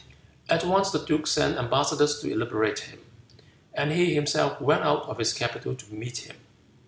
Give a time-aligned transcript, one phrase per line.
[0.49, 2.97] At once the duke sent ambassadors to liberate him,
[3.71, 6.37] and he himself went out of his capital to meet him.